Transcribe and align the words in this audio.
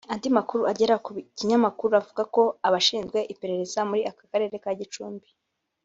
Andi 0.13 0.27
makuru 0.37 0.61
agera 0.71 0.95
ku 1.05 1.11
kinyamakuru 1.37 1.91
avuga 2.01 2.23
ko 2.35 2.43
abashinzwe 2.67 3.19
iperereza 3.33 3.79
muri 3.89 4.01
aka 4.11 4.23
karere 4.31 4.55
ka 4.63 4.71
Gicumbi 4.79 5.27